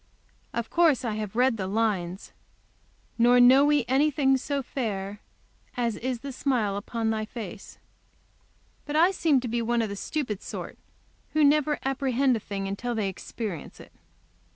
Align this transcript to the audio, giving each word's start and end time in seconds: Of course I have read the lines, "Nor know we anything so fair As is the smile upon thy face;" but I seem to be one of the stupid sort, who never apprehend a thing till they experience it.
Of 0.51 0.71
course 0.71 1.05
I 1.05 1.13
have 1.17 1.35
read 1.35 1.57
the 1.57 1.67
lines, 1.67 2.31
"Nor 3.19 3.39
know 3.39 3.63
we 3.65 3.85
anything 3.87 4.35
so 4.35 4.63
fair 4.63 5.19
As 5.77 5.95
is 5.97 6.21
the 6.21 6.31
smile 6.31 6.75
upon 6.75 7.11
thy 7.11 7.23
face;" 7.23 7.77
but 8.87 8.95
I 8.95 9.11
seem 9.11 9.39
to 9.41 9.47
be 9.47 9.61
one 9.61 9.83
of 9.83 9.89
the 9.89 9.95
stupid 9.95 10.41
sort, 10.41 10.79
who 11.33 11.43
never 11.43 11.77
apprehend 11.85 12.35
a 12.35 12.39
thing 12.39 12.75
till 12.75 12.95
they 12.95 13.09
experience 13.09 13.79
it. 13.79 13.91